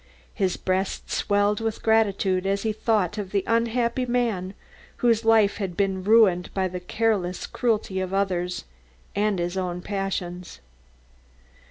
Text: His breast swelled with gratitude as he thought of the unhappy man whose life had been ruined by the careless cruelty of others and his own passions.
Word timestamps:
His 0.33 0.57
breast 0.57 1.11
swelled 1.11 1.61
with 1.61 1.83
gratitude 1.83 2.47
as 2.47 2.63
he 2.63 2.73
thought 2.73 3.19
of 3.19 3.29
the 3.29 3.43
unhappy 3.45 4.07
man 4.07 4.55
whose 4.97 5.23
life 5.23 5.57
had 5.57 5.77
been 5.77 6.03
ruined 6.03 6.51
by 6.55 6.69
the 6.69 6.79
careless 6.79 7.45
cruelty 7.45 7.99
of 7.99 8.11
others 8.11 8.63
and 9.15 9.37
his 9.37 9.55
own 9.57 9.83
passions. 9.83 10.59